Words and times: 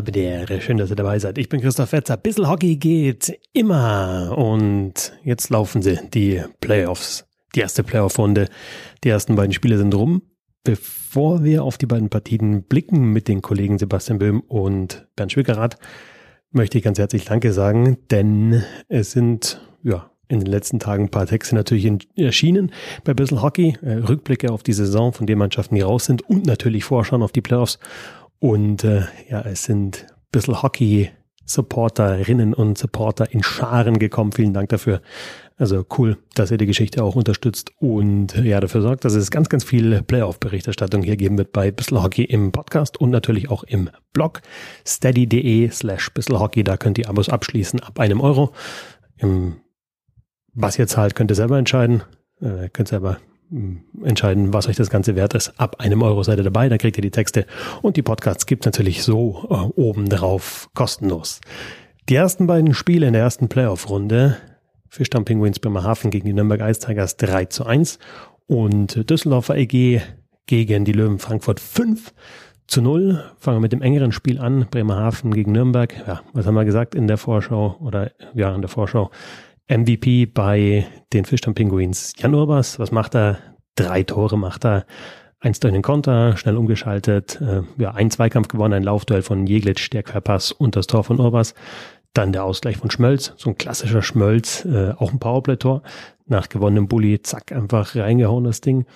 bitte, 0.00 0.60
schön, 0.60 0.76
dass 0.76 0.90
ihr 0.90 0.96
dabei 0.96 1.18
seid. 1.18 1.38
Ich 1.38 1.48
bin 1.48 1.60
Christoph 1.60 1.90
Fetzer. 1.90 2.16
Bissel 2.16 2.48
Hockey 2.48 2.76
geht 2.76 3.38
immer. 3.52 4.36
Und 4.36 5.12
jetzt 5.22 5.50
laufen 5.50 5.82
sie, 5.82 5.98
die 6.12 6.42
Playoffs. 6.60 7.26
Die 7.54 7.60
erste 7.60 7.82
Playoff-Runde. 7.84 8.48
Die 9.04 9.08
ersten 9.08 9.36
beiden 9.36 9.52
Spiele 9.52 9.78
sind 9.78 9.94
rum. 9.94 10.22
Bevor 10.64 11.44
wir 11.44 11.62
auf 11.62 11.78
die 11.78 11.86
beiden 11.86 12.08
Partien 12.08 12.62
blicken 12.62 13.12
mit 13.12 13.28
den 13.28 13.42
Kollegen 13.42 13.78
Sebastian 13.78 14.18
Böhm 14.18 14.40
und 14.40 15.06
Bernd 15.14 15.32
Schwickerath, 15.32 15.76
möchte 16.50 16.78
ich 16.78 16.84
ganz 16.84 16.98
herzlich 16.98 17.26
Danke 17.26 17.52
sagen, 17.52 17.98
denn 18.10 18.64
es 18.88 19.12
sind, 19.12 19.60
ja, 19.82 20.10
in 20.28 20.40
den 20.40 20.50
letzten 20.50 20.78
Tagen 20.78 21.04
ein 21.04 21.10
paar 21.10 21.26
Texte 21.26 21.54
natürlich 21.54 22.08
erschienen 22.16 22.72
bei 23.04 23.12
Bissel 23.12 23.42
Hockey, 23.42 23.76
äh, 23.82 23.96
Rückblicke 23.96 24.50
auf 24.50 24.62
die 24.62 24.72
Saison 24.72 25.12
von 25.12 25.26
den 25.26 25.38
Mannschaften, 25.38 25.74
die 25.74 25.82
raus 25.82 26.06
sind 26.06 26.22
und 26.22 26.46
natürlich 26.46 26.84
Vorschauen 26.84 27.22
auf 27.22 27.32
die 27.32 27.42
Playoffs. 27.42 27.78
Und 28.44 28.84
äh, 28.84 29.04
ja, 29.30 29.40
es 29.40 29.64
sind 29.64 30.04
ein 30.06 30.16
bisschen 30.30 30.60
Hockey-Supporterinnen 30.62 32.52
und 32.52 32.76
Supporter 32.76 33.32
in 33.32 33.42
Scharen 33.42 33.98
gekommen. 33.98 34.32
Vielen 34.32 34.52
Dank 34.52 34.68
dafür. 34.68 35.00
Also 35.56 35.86
cool, 35.96 36.18
dass 36.34 36.50
ihr 36.50 36.58
die 36.58 36.66
Geschichte 36.66 37.02
auch 37.02 37.16
unterstützt 37.16 37.72
und 37.78 38.36
ja, 38.36 38.60
dafür 38.60 38.82
sorgt, 38.82 39.06
dass 39.06 39.14
es 39.14 39.30
ganz, 39.30 39.48
ganz 39.48 39.64
viel 39.64 40.02
Playoff-Berichterstattung 40.02 41.02
hier 41.02 41.16
geben 41.16 41.38
wird 41.38 41.52
bei 41.52 41.70
Bissl 41.70 42.02
Hockey 42.02 42.24
im 42.24 42.52
Podcast 42.52 43.00
und 43.00 43.08
natürlich 43.08 43.48
auch 43.48 43.64
im 43.64 43.88
Blog 44.12 44.42
steady.de 44.86 45.70
slash 45.70 46.10
Hockey. 46.30 46.64
Da 46.64 46.76
könnt 46.76 46.98
ihr 46.98 47.08
Abos 47.08 47.30
abschließen 47.30 47.80
ab 47.80 47.98
einem 47.98 48.20
Euro. 48.20 48.52
Im, 49.16 49.56
was 50.52 50.78
ihr 50.78 50.86
zahlt, 50.86 51.14
könnt 51.14 51.32
ihr 51.32 51.34
selber 51.34 51.56
entscheiden. 51.56 52.02
Äh, 52.42 52.68
könnt 52.68 52.88
selber 52.88 53.16
entscheiden, 54.02 54.52
was 54.52 54.68
euch 54.68 54.76
das 54.76 54.90
Ganze 54.90 55.16
wert 55.16 55.34
ist. 55.34 55.58
Ab 55.58 55.76
einem 55.80 56.02
Euro 56.02 56.22
seid 56.22 56.38
ihr 56.38 56.44
dabei, 56.44 56.68
da 56.68 56.78
kriegt 56.78 56.96
ihr 56.96 57.02
die 57.02 57.10
Texte 57.10 57.46
und 57.82 57.96
die 57.96 58.02
Podcasts 58.02 58.46
gibt 58.46 58.64
natürlich 58.64 59.02
so 59.02 59.46
äh, 59.50 59.80
oben 59.80 60.08
drauf 60.08 60.68
kostenlos. 60.74 61.40
Die 62.08 62.14
ersten 62.14 62.46
beiden 62.46 62.74
Spiele 62.74 63.06
in 63.06 63.12
der 63.12 63.22
ersten 63.22 63.48
Playoff-Runde, 63.48 64.36
Fischdamm 64.88 65.24
Penguins 65.24 65.58
Bremerhaven 65.58 66.10
gegen 66.10 66.26
die 66.26 66.32
Nürnberg 66.32 66.60
Ice 66.60 66.80
Tigers 66.80 67.16
3 67.16 67.46
zu 67.46 67.64
1 67.64 67.98
und 68.46 69.08
Düsseldorfer 69.08 69.56
EG 69.56 70.00
gegen 70.46 70.84
die 70.84 70.92
Löwen 70.92 71.18
Frankfurt 71.18 71.60
5 71.60 72.12
zu 72.66 72.82
0. 72.82 73.22
Fangen 73.38 73.56
wir 73.56 73.60
mit 73.62 73.72
dem 73.72 73.82
engeren 73.82 74.12
Spiel 74.12 74.38
an, 74.38 74.66
Bremerhaven 74.70 75.32
gegen 75.32 75.52
Nürnberg. 75.52 75.94
Ja, 76.06 76.22
was 76.32 76.46
haben 76.46 76.54
wir 76.54 76.64
gesagt 76.64 76.94
in 76.94 77.06
der 77.06 77.18
Vorschau 77.18 77.76
oder 77.80 78.12
ja, 78.34 78.54
in 78.54 78.60
der 78.60 78.68
Vorschau? 78.70 79.10
MVP 79.68 80.26
bei 80.26 80.86
den 81.12 81.24
Fischdamm 81.24 81.54
Pinguins. 81.54 82.12
Jan 82.18 82.34
Urbas, 82.34 82.78
was 82.78 82.92
macht 82.92 83.14
er? 83.14 83.38
Drei 83.76 84.02
Tore 84.02 84.36
macht 84.36 84.64
er. 84.64 84.84
Eins 85.40 85.60
durch 85.60 85.72
den 85.72 85.82
Konter, 85.82 86.36
schnell 86.36 86.56
umgeschaltet, 86.56 87.40
äh, 87.40 87.62
ja, 87.76 87.90
ein 87.92 88.10
Zweikampf 88.10 88.48
gewonnen, 88.48 88.74
ein 88.74 88.82
Laufduell 88.82 89.22
von 89.22 89.46
Jeglitsch, 89.46 89.92
der 89.92 90.02
Querpass 90.02 90.52
und 90.52 90.74
das 90.76 90.86
Tor 90.86 91.04
von 91.04 91.20
Urbas. 91.20 91.54
Dann 92.14 92.32
der 92.32 92.44
Ausgleich 92.44 92.78
von 92.78 92.90
Schmölz, 92.90 93.34
so 93.36 93.50
ein 93.50 93.58
klassischer 93.58 94.00
Schmölz, 94.00 94.64
äh, 94.64 94.92
auch 94.92 95.12
ein 95.12 95.18
Powerplay-Tor. 95.18 95.82
Nach 96.26 96.48
gewonnenem 96.48 96.88
Bulli, 96.88 97.20
zack, 97.20 97.52
einfach 97.52 97.94
reingehauen 97.96 98.44
das 98.44 98.60
Ding. 98.60 98.86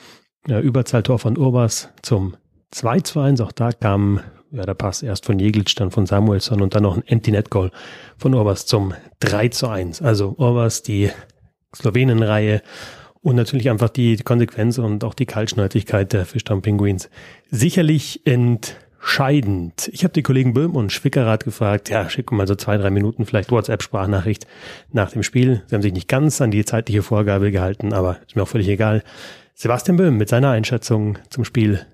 Ja, 0.46 0.60
Überzahltor 0.60 1.18
von 1.18 1.36
Urbas 1.36 1.92
zum 2.02 2.36
2 2.70 3.00
zu 3.00 3.20
1. 3.20 3.40
Auch 3.40 3.52
da 3.52 3.72
kam 3.72 4.20
ja, 4.50 4.64
der 4.64 4.74
Pass 4.74 5.02
erst 5.02 5.26
von 5.26 5.38
Jeglitsch, 5.38 5.74
dann 5.78 5.90
von 5.90 6.06
Samuelsson 6.06 6.62
und 6.62 6.74
dann 6.74 6.82
noch 6.82 6.96
ein 6.96 7.06
Empty 7.06 7.30
Net 7.30 7.50
Goal 7.50 7.70
von 8.16 8.34
Orbas 8.34 8.66
zum 8.66 8.94
3 9.20 9.48
zu 9.48 9.68
1. 9.68 10.02
Also 10.02 10.34
Orbas, 10.38 10.82
die 10.82 11.10
Slowenenreihe 11.74 12.62
und 13.20 13.36
natürlich 13.36 13.68
einfach 13.70 13.90
die 13.90 14.16
Konsequenz 14.16 14.78
und 14.78 15.04
auch 15.04 15.14
die 15.14 15.26
Kaltschnäuzigkeit 15.26 16.12
der 16.12 16.24
Fischdamm 16.24 16.62
Penguins 16.62 17.10
sicherlich 17.50 18.22
entscheidend. 18.26 19.90
Ich 19.92 20.04
habe 20.04 20.14
die 20.14 20.22
Kollegen 20.22 20.54
Böhm 20.54 20.76
und 20.76 20.92
Schwickerath 20.92 21.44
gefragt, 21.44 21.90
ja, 21.90 22.08
schick 22.08 22.32
mal 22.32 22.46
so 22.46 22.54
zwei, 22.54 22.78
drei 22.78 22.90
Minuten 22.90 23.26
vielleicht 23.26 23.50
WhatsApp-Sprachnachricht 23.50 24.46
nach 24.92 25.10
dem 25.10 25.22
Spiel. 25.22 25.62
Sie 25.66 25.74
haben 25.74 25.82
sich 25.82 25.92
nicht 25.92 26.08
ganz 26.08 26.40
an 26.40 26.50
die 26.50 26.64
zeitliche 26.64 27.02
Vorgabe 27.02 27.50
gehalten, 27.50 27.92
aber 27.92 28.18
ist 28.26 28.36
mir 28.36 28.42
auch 28.42 28.48
völlig 28.48 28.68
egal. 28.68 29.02
Sebastian 29.54 29.96
Böhm 29.96 30.16
mit 30.16 30.28
seiner 30.28 30.50
Einschätzung 30.50 31.18
zum 31.30 31.44
Spiel 31.44 31.84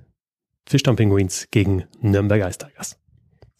Fischdamm 0.66 0.96
Penguins 0.96 1.46
gegen 1.50 1.84
Nürnberg 2.00 2.48
Ice 2.48 2.58
Tigers. 2.58 2.96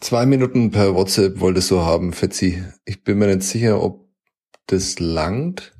Zwei 0.00 0.26
Minuten 0.26 0.70
per 0.70 0.94
WhatsApp 0.94 1.40
wolltest 1.40 1.70
du 1.70 1.80
haben, 1.80 2.12
Fetzi. 2.12 2.64
Ich 2.84 3.04
bin 3.04 3.18
mir 3.18 3.26
nicht 3.26 3.42
sicher, 3.42 3.82
ob 3.82 4.08
das 4.66 4.98
langt. 4.98 5.72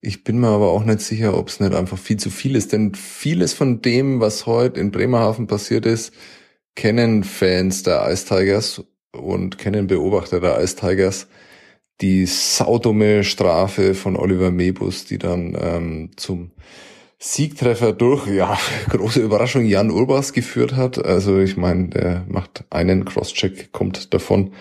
Ich 0.00 0.24
bin 0.24 0.38
mir 0.38 0.48
aber 0.48 0.70
auch 0.70 0.84
nicht 0.84 1.00
sicher, 1.00 1.36
ob 1.36 1.48
es 1.48 1.60
nicht 1.60 1.74
einfach 1.74 1.98
viel 1.98 2.16
zu 2.16 2.30
viel 2.30 2.56
ist. 2.56 2.72
Denn 2.72 2.94
vieles 2.94 3.52
von 3.52 3.82
dem, 3.82 4.20
was 4.20 4.46
heute 4.46 4.80
in 4.80 4.90
Bremerhaven 4.90 5.46
passiert 5.46 5.84
ist, 5.84 6.14
kennen 6.74 7.24
Fans 7.24 7.82
der 7.82 8.10
Ice 8.10 8.26
Tigers 8.26 8.82
und 9.12 9.58
kennen 9.58 9.86
Beobachter 9.86 10.40
der 10.40 10.62
Ice 10.62 10.76
Tigers. 10.76 11.26
Die 12.00 12.24
saudumme 12.24 13.24
Strafe 13.24 13.94
von 13.94 14.16
Oliver 14.16 14.50
Mebus, 14.50 15.04
die 15.04 15.18
dann 15.18 15.54
ähm, 15.60 16.10
zum 16.16 16.52
Siegtreffer 17.22 17.92
durch, 17.92 18.26
ja, 18.28 18.58
große 18.88 19.20
Überraschung, 19.20 19.66
Jan 19.66 19.90
Urbas 19.90 20.32
geführt 20.32 20.74
hat. 20.74 21.04
Also 21.04 21.38
ich 21.38 21.58
meine, 21.58 21.88
der 21.88 22.24
macht 22.28 22.64
einen 22.70 23.04
Crosscheck, 23.04 23.72
kommt 23.72 24.14
davon, 24.14 24.52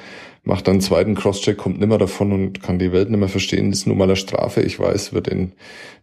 macht 0.44 0.68
einen 0.68 0.82
zweiten 0.82 1.16
Crosscheck, 1.16 1.58
kommt 1.58 1.80
nimmer 1.80 1.98
davon 1.98 2.34
und 2.34 2.62
kann 2.62 2.78
die 2.78 2.92
Welt 2.92 3.10
nimmer 3.10 3.30
verstehen. 3.30 3.72
Das 3.72 3.80
ist 3.80 3.88
nun 3.88 3.98
mal 3.98 4.04
eine 4.04 4.18
Strafe. 4.18 4.62
Ich 4.62 4.78
weiß, 4.78 5.14
wird 5.14 5.30
in 5.30 5.54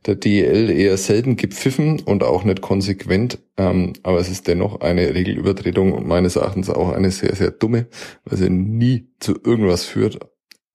der 0.07 0.15
DEL 0.15 0.71
eher 0.71 0.97
selten 0.97 1.37
gepfiffen 1.37 2.01
und 2.01 2.25
auch 2.25 2.45
nicht 2.45 2.63
konsequent. 2.63 3.39
Ähm, 3.59 3.93
aber 4.03 4.19
es 4.19 4.31
ist 4.31 4.49
dennoch 4.49 4.81
eine 4.81 5.15
Regelübertretung 5.15 5.93
und 5.93 6.07
meines 6.07 6.37
Erachtens 6.37 6.71
auch 6.71 6.91
eine 6.91 7.11
sehr, 7.11 7.37
sehr 7.37 7.51
dumme, 7.51 7.87
weil 8.25 8.39
sie 8.39 8.49
nie 8.49 9.11
zu 9.21 9.39
irgendwas 9.45 9.85
führt. 9.85 10.21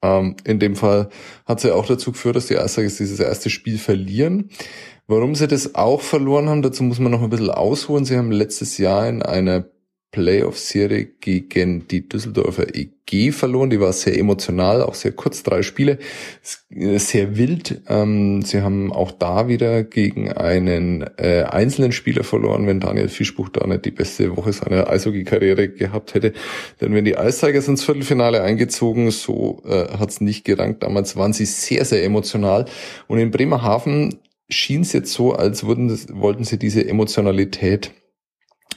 Ähm, 0.01 0.35
in 0.43 0.59
dem 0.59 0.75
Fall 0.75 1.09
hat 1.45 1.59
sie 1.59 1.73
auch 1.73 1.85
dazu 1.85 2.11
geführt, 2.11 2.35
dass 2.35 2.47
die 2.47 2.57
Eisbergs 2.57 2.97
dieses 2.97 3.19
erste 3.19 3.49
Spiel 3.49 3.77
verlieren. 3.77 4.49
Warum 5.07 5.35
sie 5.35 5.47
das 5.47 5.75
auch 5.75 6.01
verloren 6.01 6.49
haben, 6.49 6.61
dazu 6.61 6.83
muss 6.83 6.99
man 6.99 7.11
noch 7.11 7.21
ein 7.21 7.29
bisschen 7.29 7.49
ausholen. 7.49 8.05
Sie 8.05 8.17
haben 8.17 8.31
letztes 8.31 8.77
Jahr 8.77 9.07
in 9.07 9.21
einer 9.21 9.65
Playoff-Serie 10.11 11.05
gegen 11.21 11.87
die 11.87 12.07
Düsseldorfer 12.07 12.75
EG 12.75 13.31
verloren. 13.31 13.69
Die 13.69 13.79
war 13.79 13.93
sehr 13.93 14.17
emotional, 14.17 14.81
auch 14.81 14.93
sehr 14.93 15.13
kurz, 15.13 15.43
drei 15.43 15.61
Spiele, 15.61 15.99
sehr 16.69 17.37
wild. 17.37 17.81
Ähm, 17.87 18.41
sie 18.41 18.61
haben 18.61 18.91
auch 18.91 19.11
da 19.11 19.47
wieder 19.47 19.83
gegen 19.83 20.31
einen 20.31 21.05
äh, 21.17 21.43
einzelnen 21.43 21.93
Spieler 21.93 22.25
verloren, 22.25 22.67
wenn 22.67 22.81
Daniel 22.81 23.07
Fischbuch 23.07 23.49
da 23.49 23.65
nicht 23.65 23.85
die 23.85 23.91
beste 23.91 24.35
Woche 24.35 24.51
seiner 24.51 24.89
Eishockey-Karriere 24.89 25.69
gehabt 25.69 26.13
hätte. 26.13 26.33
Denn 26.81 26.93
wenn 26.93 27.05
die 27.05 27.17
Eistigers 27.17 27.69
ins 27.69 27.83
Viertelfinale 27.83 28.41
eingezogen, 28.41 29.11
so 29.11 29.61
äh, 29.65 29.97
hat 29.97 30.09
es 30.09 30.19
nicht 30.19 30.43
gerankt. 30.43 30.83
Damals 30.83 31.15
waren 31.15 31.31
sie 31.31 31.45
sehr, 31.45 31.85
sehr 31.85 32.03
emotional. 32.03 32.65
Und 33.07 33.19
in 33.19 33.31
Bremerhaven 33.31 34.19
schien 34.49 34.81
es 34.81 34.91
jetzt 34.91 35.13
so, 35.13 35.31
als 35.33 35.65
würden, 35.65 35.97
wollten 36.11 36.43
sie 36.43 36.59
diese 36.59 36.85
Emotionalität 36.85 37.91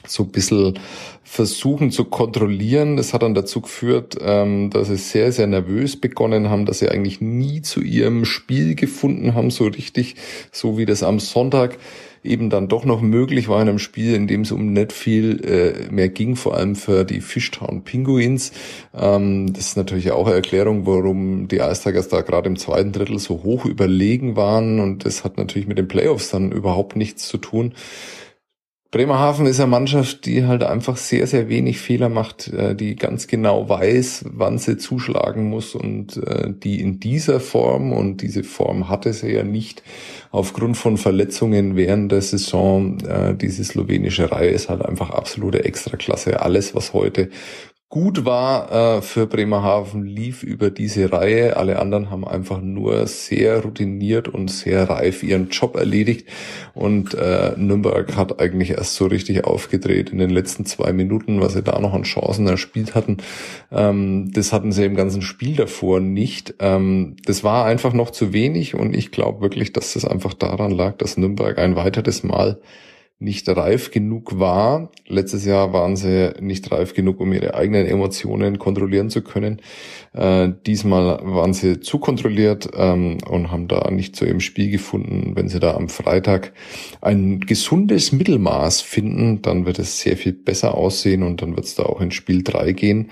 so 0.07 0.23
ein 0.23 0.29
bisschen 0.29 0.79
versuchen 1.23 1.91
zu 1.91 2.05
kontrollieren. 2.05 2.97
Das 2.97 3.13
hat 3.13 3.23
dann 3.23 3.33
dazu 3.33 3.61
geführt, 3.61 4.17
ähm, 4.21 4.69
dass 4.69 4.87
sie 4.87 4.97
sehr, 4.97 5.31
sehr 5.31 5.47
nervös 5.47 5.99
begonnen 5.99 6.49
haben, 6.49 6.65
dass 6.65 6.79
sie 6.79 6.89
eigentlich 6.89 7.21
nie 7.21 7.61
zu 7.61 7.81
ihrem 7.81 8.25
Spiel 8.25 8.75
gefunden 8.75 9.33
haben, 9.33 9.49
so 9.49 9.65
richtig, 9.65 10.15
so 10.51 10.77
wie 10.77 10.85
das 10.85 11.03
am 11.03 11.19
Sonntag 11.19 11.77
eben 12.25 12.49
dann 12.49 12.67
doch 12.67 12.85
noch 12.85 13.01
möglich 13.01 13.47
war 13.47 13.61
in 13.61 13.69
einem 13.69 13.79
Spiel, 13.79 14.15
in 14.15 14.27
dem 14.27 14.41
es 14.41 14.51
um 14.51 14.73
nicht 14.73 14.91
viel 14.91 15.45
äh, 15.45 15.91
mehr 15.91 16.09
ging, 16.09 16.35
vor 16.35 16.55
allem 16.55 16.75
für 16.75 17.05
die 17.05 17.21
Fishtown 17.21 17.83
Pinguins. 17.83 18.51
Ähm, 18.93 19.53
das 19.53 19.67
ist 19.67 19.77
natürlich 19.77 20.11
auch 20.11 20.25
eine 20.25 20.35
Erklärung, 20.35 20.85
warum 20.85 21.47
die 21.47 21.57
Ice 21.57 21.83
Tigers 21.83 22.09
da 22.09 22.21
gerade 22.21 22.49
im 22.49 22.57
zweiten 22.57 22.91
Drittel 22.91 23.19
so 23.19 23.43
hoch 23.43 23.65
überlegen 23.65 24.35
waren 24.35 24.79
und 24.79 25.05
das 25.05 25.23
hat 25.23 25.37
natürlich 25.37 25.67
mit 25.67 25.77
den 25.77 25.87
Playoffs 25.87 26.31
dann 26.31 26.51
überhaupt 26.51 26.95
nichts 26.95 27.27
zu 27.27 27.37
tun. 27.37 27.73
Bremerhaven 28.95 29.45
ist 29.45 29.59
eine 29.59 29.69
Mannschaft, 29.69 30.25
die 30.25 30.45
halt 30.45 30.63
einfach 30.63 30.95
sehr, 30.95 31.27
sehr 31.27 31.49
wenig 31.49 31.79
Fehler 31.79 32.07
macht, 32.07 32.47
äh, 32.47 32.73
die 32.75 32.95
ganz 32.95 33.27
genau 33.27 33.67
weiß, 33.67 34.23
wann 34.31 34.57
sie 34.57 34.77
zuschlagen 34.77 35.49
muss 35.49 35.75
und 35.75 36.15
äh, 36.15 36.53
die 36.53 36.79
in 36.79 37.01
dieser 37.01 37.41
Form, 37.41 37.91
und 37.91 38.21
diese 38.21 38.45
Form 38.45 38.87
hatte 38.87 39.11
sie 39.11 39.33
ja 39.33 39.43
nicht 39.43 39.83
aufgrund 40.31 40.77
von 40.77 40.95
Verletzungen 40.95 41.75
während 41.75 42.13
der 42.13 42.21
Saison, 42.21 43.01
äh, 43.01 43.35
diese 43.35 43.65
slowenische 43.65 44.31
Reihe 44.31 44.51
ist 44.51 44.69
halt 44.69 44.81
einfach 44.85 45.09
absolute 45.09 45.65
Extraklasse. 45.65 46.41
Alles, 46.41 46.73
was 46.73 46.93
heute 46.93 47.29
gut 47.89 48.25
war 48.25 48.71
äh, 48.97 49.01
für 49.01 49.27
Bremerhaven, 49.27 50.05
lief 50.05 50.43
über 50.43 50.69
diese 50.69 51.11
Reihe. 51.11 51.55
Alle 51.55 51.79
anderen 51.79 52.09
haben 52.09 52.27
einfach 52.27 52.61
nur 52.61 53.05
sehr 53.07 53.61
routiniert 53.61 54.27
und 54.27 54.49
sehr 54.49 54.89
reif 54.89 55.23
ihren 55.23 55.49
Job 55.49 55.75
erledigt. 55.75 56.27
Und 56.73 57.13
äh, 57.13 57.53
Nürnberg 57.55 58.15
hat 58.17 58.41
eigentlich 58.41 58.71
erst 58.71 58.95
so 58.95 59.05
richtig 59.05 59.45
aufgedreht 59.45 60.09
in 60.09 60.17
den 60.17 60.29
letzten 60.29 60.65
zwei 60.65 60.93
Minuten, 60.93 61.39
was 61.41 61.53
sie 61.53 61.63
da 61.63 61.79
noch 61.79 61.93
an 61.93 62.03
Chancen 62.03 62.47
erspielt 62.47 62.95
hatten. 62.95 63.17
Ähm, 63.71 64.31
das 64.33 64.51
hatten 64.51 64.71
sie 64.71 64.83
im 64.83 64.95
ganzen 64.95 65.21
Spiel 65.21 65.55
davor 65.55 65.99
nicht. 65.99 66.55
Ähm, 66.59 67.15
das 67.25 67.43
war 67.43 67.65
einfach 67.65 67.93
noch 67.93 68.09
zu 68.09 68.33
wenig 68.33 68.75
und 68.75 68.95
ich 68.95 69.11
glaube 69.11 69.41
wirklich, 69.41 69.73
dass 69.73 69.93
das 69.93 70.05
einfach 70.05 70.33
daran 70.33 70.71
lag, 70.71 70.97
dass 70.97 71.17
Nürnberg 71.17 71.57
ein 71.59 71.75
weiteres 71.75 72.23
Mal 72.23 72.59
nicht 73.25 73.49
reif 73.49 73.91
genug 73.91 74.39
war. 74.39 74.91
Letztes 75.07 75.43
Jahr 75.43 75.73
waren 75.73 75.97
sie 75.97 76.33
nicht 76.39 76.71
reif 76.71 76.93
genug, 76.93 77.19
um 77.19 77.33
ihre 77.33 77.55
eigenen 77.55 77.85
Emotionen 77.87 78.59
kontrollieren 78.59 79.09
zu 79.09 79.21
können. 79.21 79.61
Äh, 80.13 80.51
diesmal 80.65 81.19
waren 81.23 81.53
sie 81.53 81.81
zu 81.81 81.99
kontrolliert 81.99 82.69
ähm, 82.77 83.17
und 83.27 83.51
haben 83.51 83.67
da 83.67 83.89
nicht 83.91 84.15
zu 84.15 84.25
ihrem 84.25 84.39
Spiel 84.39 84.69
gefunden. 84.69 85.33
Wenn 85.35 85.49
sie 85.49 85.59
da 85.59 85.73
am 85.73 85.89
Freitag 85.89 86.53
ein 87.01 87.41
gesundes 87.41 88.13
Mittelmaß 88.13 88.81
finden, 88.81 89.41
dann 89.41 89.65
wird 89.65 89.79
es 89.79 89.99
sehr 89.99 90.15
viel 90.15 90.33
besser 90.33 90.75
aussehen 90.75 91.23
und 91.23 91.41
dann 91.41 91.55
wird 91.55 91.65
es 91.65 91.75
da 91.75 91.83
auch 91.83 91.99
in 91.99 92.11
Spiel 92.11 92.43
drei 92.43 92.71
gehen. 92.71 93.09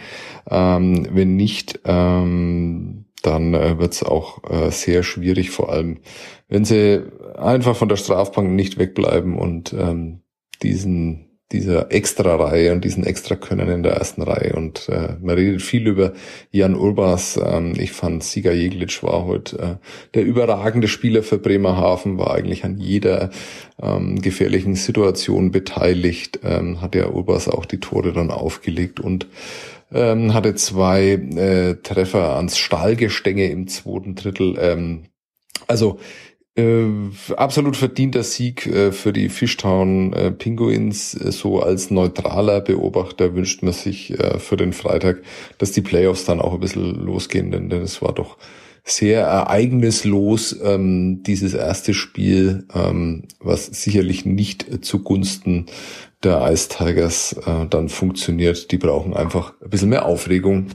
Ähm, 0.49 1.07
wenn 1.11 1.35
nicht, 1.35 1.79
ähm, 1.85 3.02
dann 3.23 3.53
äh, 3.53 3.79
wird 3.79 3.93
es 3.93 4.03
auch 4.03 4.43
äh, 4.49 4.69
sehr 4.69 5.01
schwierig, 5.01 5.49
vor 5.49 5.71
allem 5.71 5.99
wenn 6.47 6.65
sie 6.65 7.01
einfach 7.35 7.75
von 7.75 7.89
der 7.89 7.95
Strafbank 7.95 8.51
nicht 8.51 8.77
wegbleiben 8.77 9.37
und 9.39 9.73
ähm, 9.73 10.21
diesen 10.61 11.32
dieser 11.51 11.91
extra 11.91 12.35
Reihe 12.35 12.71
und 12.71 12.83
diesen 12.83 13.05
extra 13.05 13.35
Können 13.35 13.69
in 13.69 13.83
der 13.83 13.93
ersten 13.93 14.23
Reihe. 14.23 14.55
Und 14.55 14.89
äh, 14.89 15.15
man 15.21 15.35
redet 15.35 15.61
viel 15.61 15.87
über 15.87 16.13
Jan 16.51 16.75
Urbas. 16.75 17.39
Ähm, 17.43 17.73
ich 17.77 17.91
fand 17.91 18.23
Sieger 18.23 18.53
Jeglitsch 18.53 19.03
war 19.03 19.25
heute 19.25 19.59
äh, 19.59 19.75
der 20.15 20.25
überragende 20.25 20.87
Spieler 20.87 21.21
für 21.21 21.37
Bremerhaven, 21.37 22.17
war 22.17 22.33
eigentlich 22.33 22.63
an 22.63 22.79
jeder 22.79 23.29
ähm, 23.81 24.21
gefährlichen 24.21 24.75
Situation 24.75 25.51
beteiligt, 25.51 26.39
ähm, 26.43 26.81
hat 26.81 26.95
ja 26.95 27.09
Urbas 27.09 27.47
auch 27.47 27.65
die 27.65 27.79
Tore 27.79 28.13
dann 28.13 28.31
aufgelegt 28.31 28.99
und 28.99 29.27
ähm, 29.93 30.33
hatte 30.33 30.55
zwei 30.55 31.11
äh, 31.11 31.75
Treffer 31.83 32.35
ans 32.35 32.57
Stahlgestänge 32.57 33.49
im 33.51 33.67
zweiten 33.67 34.15
Drittel. 34.15 34.57
Ähm, 34.59 35.03
also 35.67 35.99
äh, 36.55 36.85
absolut 37.35 37.75
verdienter 37.75 38.23
Sieg 38.23 38.67
äh, 38.67 38.91
für 38.91 39.11
die 39.11 39.29
Fishtown 39.29 40.13
äh, 40.13 40.31
Pinguins. 40.31 41.15
Äh, 41.15 41.31
so 41.31 41.61
als 41.61 41.89
neutraler 41.89 42.61
Beobachter 42.61 43.33
wünscht 43.35 43.63
man 43.63 43.73
sich 43.73 44.11
äh, 44.19 44.39
für 44.39 44.57
den 44.57 44.73
Freitag, 44.73 45.21
dass 45.57 45.71
die 45.71 45.81
Playoffs 45.81 46.25
dann 46.25 46.39
auch 46.39 46.53
ein 46.53 46.59
bisschen 46.59 46.93
losgehen, 46.93 47.51
denn, 47.51 47.69
denn 47.69 47.81
es 47.81 48.01
war 48.01 48.13
doch 48.13 48.37
sehr 48.83 49.21
ereignislos 49.21 50.59
ähm, 50.61 51.23
dieses 51.23 51.53
erste 51.53 51.93
Spiel, 51.93 52.67
ähm, 52.75 53.23
was 53.39 53.65
sicherlich 53.67 54.25
nicht 54.25 54.85
zugunsten 54.85 55.67
der 56.21 56.51
Ice 56.51 56.69
Tigers 56.69 57.33
äh, 57.45 57.65
dann 57.69 57.89
funktioniert. 57.89 58.71
Die 58.71 58.77
brauchen 58.77 59.13
einfach 59.15 59.53
ein 59.61 59.69
bisschen 59.69 59.89
mehr 59.89 60.05
Aufregung. 60.05 60.67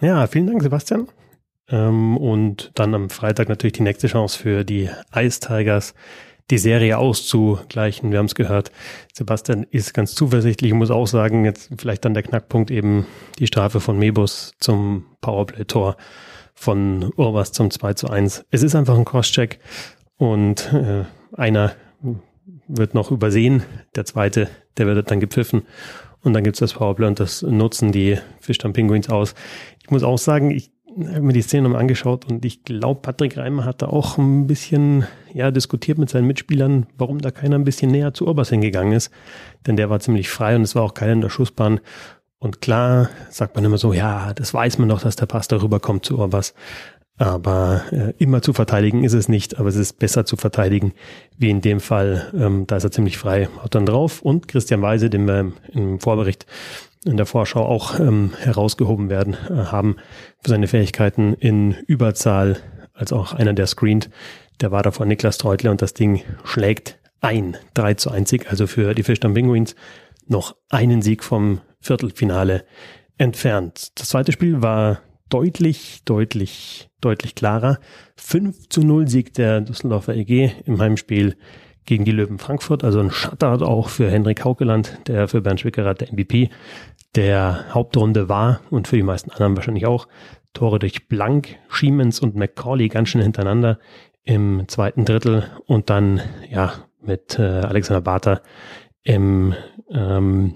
Ja, 0.00 0.26
vielen 0.26 0.46
Dank, 0.46 0.62
Sebastian. 0.62 1.08
Ähm, 1.70 2.16
und 2.16 2.72
dann 2.74 2.94
am 2.94 3.10
Freitag 3.10 3.48
natürlich 3.48 3.74
die 3.74 3.82
nächste 3.82 4.08
Chance 4.08 4.38
für 4.38 4.64
die 4.64 4.90
Ice 5.14 5.40
Tigers, 5.40 5.94
die 6.50 6.58
Serie 6.58 6.98
auszugleichen. 6.98 8.10
Wir 8.10 8.18
haben 8.18 8.26
es 8.26 8.34
gehört. 8.34 8.72
Sebastian 9.12 9.64
ist 9.70 9.94
ganz 9.94 10.14
zuversichtlich. 10.14 10.72
Ich 10.72 10.76
muss 10.76 10.90
auch 10.90 11.06
sagen, 11.06 11.44
jetzt 11.44 11.70
vielleicht 11.78 12.04
dann 12.04 12.14
der 12.14 12.24
Knackpunkt 12.24 12.70
eben 12.70 13.06
die 13.38 13.46
Strafe 13.46 13.80
von 13.80 13.98
Mebus 13.98 14.54
zum 14.58 15.06
Powerplay-Tor 15.20 15.96
von 16.54 17.12
Urwas 17.16 17.52
zum 17.52 17.70
2 17.70 17.94
zu 17.94 18.10
1. 18.10 18.44
Es 18.50 18.62
ist 18.62 18.74
einfach 18.74 18.98
ein 18.98 19.04
Crosscheck 19.04 19.60
und 20.16 20.72
äh, 20.74 21.04
einer 21.36 21.72
wird 22.68 22.94
noch 22.94 23.10
übersehen, 23.10 23.62
der 23.94 24.04
zweite, 24.04 24.48
der 24.76 24.86
wird 24.86 25.10
dann 25.10 25.20
gepfiffen 25.20 25.62
und 26.22 26.34
dann 26.34 26.44
gibt's 26.44 26.60
das 26.60 26.74
Powerplay 26.74 27.06
und 27.06 27.20
das 27.20 27.42
nutzen 27.42 27.92
die 27.92 28.18
Fischdamm 28.40 28.72
Penguins 28.72 29.08
aus. 29.08 29.34
Ich 29.82 29.90
muss 29.90 30.02
auch 30.02 30.18
sagen, 30.18 30.50
ich 30.50 30.70
habe 30.98 31.22
mir 31.22 31.32
die 31.32 31.42
Szene 31.42 31.62
nochmal 31.62 31.80
angeschaut 31.80 32.30
und 32.30 32.44
ich 32.44 32.64
glaube, 32.64 33.00
Patrick 33.00 33.36
Reimer 33.36 33.64
hat 33.64 33.82
da 33.82 33.86
auch 33.86 34.18
ein 34.18 34.46
bisschen 34.46 35.06
ja, 35.32 35.50
diskutiert 35.50 35.98
mit 35.98 36.10
seinen 36.10 36.26
Mitspielern, 36.26 36.86
warum 36.98 37.20
da 37.20 37.30
keiner 37.30 37.56
ein 37.56 37.64
bisschen 37.64 37.90
näher 37.90 38.14
zu 38.14 38.26
Urbas 38.26 38.50
hingegangen 38.50 38.92
ist. 38.92 39.10
Denn 39.66 39.76
der 39.76 39.90
war 39.90 40.00
ziemlich 40.00 40.28
frei 40.28 40.56
und 40.56 40.62
es 40.62 40.74
war 40.74 40.82
auch 40.82 40.94
keiner 40.94 41.12
in 41.12 41.20
der 41.20 41.30
Schussbahn. 41.30 41.80
Und 42.38 42.60
klar 42.60 43.10
sagt 43.28 43.54
man 43.54 43.64
immer 43.64 43.78
so, 43.78 43.92
ja, 43.92 44.32
das 44.34 44.54
weiß 44.54 44.78
man 44.78 44.88
doch, 44.88 45.02
dass 45.02 45.16
der 45.16 45.26
Pass 45.26 45.48
darüber 45.48 45.78
kommt 45.78 46.04
zu 46.04 46.18
Urbas. 46.18 46.54
Aber 47.18 47.82
äh, 47.90 48.14
immer 48.16 48.40
zu 48.40 48.54
verteidigen 48.54 49.04
ist 49.04 49.12
es 49.12 49.28
nicht, 49.28 49.58
aber 49.58 49.68
es 49.68 49.76
ist 49.76 49.98
besser 49.98 50.24
zu 50.24 50.36
verteidigen, 50.36 50.94
wie 51.36 51.50
in 51.50 51.60
dem 51.60 51.80
Fall. 51.80 52.32
Ähm, 52.34 52.66
da 52.66 52.76
ist 52.76 52.84
er 52.84 52.92
ziemlich 52.92 53.18
frei, 53.18 53.50
haut 53.62 53.74
dann 53.74 53.84
drauf. 53.84 54.22
Und 54.22 54.48
Christian 54.48 54.80
Weise, 54.80 55.10
den 55.10 55.26
wir 55.26 55.52
im 55.74 56.00
Vorbericht 56.00 56.46
in 57.04 57.16
der 57.16 57.26
Vorschau 57.26 57.64
auch 57.64 57.98
ähm, 57.98 58.32
herausgehoben 58.38 59.08
werden, 59.08 59.34
äh, 59.48 59.54
haben 59.54 59.96
für 60.42 60.50
seine 60.50 60.68
Fähigkeiten 60.68 61.34
in 61.34 61.72
Überzahl, 61.86 62.58
als 62.92 63.12
auch 63.12 63.32
einer, 63.32 63.54
der 63.54 63.66
screent, 63.66 64.10
der 64.60 64.70
war 64.70 64.82
davor 64.82 65.06
Niklas 65.06 65.38
Treutler 65.38 65.70
und 65.70 65.80
das 65.80 65.94
Ding 65.94 66.22
schlägt 66.44 66.98
ein 67.20 67.56
3 67.74 67.94
zu 67.94 68.10
1 68.10 68.28
Sieg, 68.28 68.50
also 68.50 68.66
für 68.66 68.94
die 68.94 69.02
Fischdamm 69.02 69.34
Penguins 69.34 69.74
noch 70.26 70.56
einen 70.68 71.02
Sieg 71.02 71.24
vom 71.24 71.60
Viertelfinale 71.80 72.64
entfernt. 73.16 73.98
Das 73.98 74.08
zweite 74.08 74.32
Spiel 74.32 74.62
war 74.62 75.00
deutlich, 75.28 76.02
deutlich, 76.04 76.90
deutlich 77.00 77.34
klarer. 77.34 77.78
5 78.16 78.68
zu 78.68 78.82
0 78.82 79.08
Sieg 79.08 79.34
der 79.34 79.60
Düsseldorfer 79.60 80.14
EG 80.14 80.52
im 80.66 80.80
Heimspiel 80.80 81.36
gegen 81.90 82.04
die 82.04 82.12
Löwen 82.12 82.38
Frankfurt. 82.38 82.84
Also 82.84 83.00
ein 83.00 83.10
Shutout 83.10 83.64
auch 83.64 83.88
für 83.88 84.08
Henrik 84.08 84.44
Haukeland, 84.44 84.96
der 85.08 85.26
für 85.26 85.40
Bernd 85.40 85.58
Schwickerath 85.58 86.00
der 86.00 86.12
MVP 86.12 86.48
der 87.16 87.64
Hauptrunde 87.74 88.28
war 88.28 88.60
und 88.70 88.86
für 88.86 88.94
die 88.94 89.02
meisten 89.02 89.32
anderen 89.32 89.56
wahrscheinlich 89.56 89.86
auch. 89.86 90.06
Tore 90.52 90.78
durch 90.78 91.08
Blank, 91.08 91.56
Schiemens 91.68 92.20
und 92.20 92.36
McCauley 92.36 92.86
ganz 92.88 93.08
schön 93.08 93.20
hintereinander 93.20 93.80
im 94.22 94.68
zweiten 94.68 95.04
Drittel 95.04 95.50
und 95.66 95.90
dann 95.90 96.20
ja 96.48 96.72
mit 97.02 97.40
äh, 97.40 97.42
Alexander 97.42 98.02
Barter 98.02 98.42
im 99.02 99.54
ähm, 99.90 100.54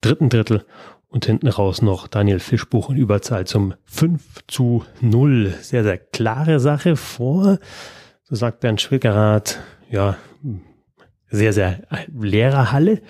dritten 0.00 0.28
Drittel 0.28 0.64
und 1.08 1.26
hinten 1.26 1.48
raus 1.48 1.82
noch 1.82 2.06
Daniel 2.06 2.38
Fischbuch 2.38 2.90
in 2.90 2.98
Überzahl 2.98 3.48
zum 3.48 3.74
5 3.86 4.46
zu 4.46 4.84
0. 5.00 5.54
Sehr, 5.60 5.82
sehr 5.82 5.98
klare 5.98 6.60
Sache 6.60 6.94
vor, 6.94 7.58
so 8.22 8.36
sagt 8.36 8.60
Bernd 8.60 8.80
Schwickerath, 8.80 9.58
ja, 9.90 10.16
sehr, 11.28 11.52
sehr 11.52 11.80
leere 12.08 12.72
Halle 12.72 13.02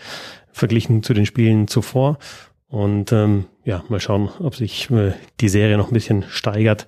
verglichen 0.53 1.03
zu 1.03 1.15
den 1.15 1.27
Spielen 1.27 1.69
zuvor. 1.69 2.19
Und 2.69 3.13
ähm, 3.13 3.47
ja, 3.65 3.85
mal 3.89 4.01
schauen, 4.01 4.31
ob 4.41 4.57
sich 4.57 4.91
äh, 4.91 5.13
die 5.41 5.49
Serie 5.49 5.77
noch 5.77 5.89
ein 5.89 5.95
bisschen 5.95 6.25
steigert. 6.29 6.87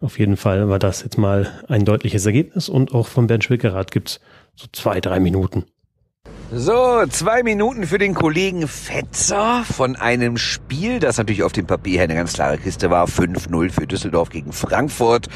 Auf 0.00 0.18
jeden 0.18 0.36
Fall 0.36 0.68
war 0.68 0.78
das 0.78 1.02
jetzt 1.02 1.18
mal 1.18 1.50
ein 1.68 1.84
deutliches 1.84 2.24
Ergebnis 2.24 2.68
und 2.68 2.94
auch 2.94 3.06
von 3.08 3.26
Bernd 3.26 3.44
Schwickerath 3.44 3.90
gibt's 3.90 4.20
so 4.54 4.66
zwei, 4.72 5.00
drei 5.00 5.20
Minuten. 5.20 5.64
So, 6.50 7.04
zwei 7.10 7.42
Minuten 7.42 7.86
für 7.86 7.98
den 7.98 8.14
Kollegen 8.14 8.68
Fetzer 8.68 9.64
von 9.70 9.96
einem 9.96 10.38
Spiel, 10.38 10.98
das 10.98 11.18
natürlich 11.18 11.42
auf 11.42 11.52
dem 11.52 11.66
Papier 11.66 12.02
eine 12.02 12.14
ganz 12.14 12.32
klare 12.32 12.56
Kiste 12.56 12.90
war. 12.90 13.06
5-0 13.06 13.70
für 13.70 13.86
Düsseldorf 13.86 14.30
gegen 14.30 14.52
Frankfurt. 14.52 15.28